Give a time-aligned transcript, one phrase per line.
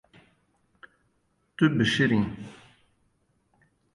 [1.55, 2.21] Tu bişiriyî.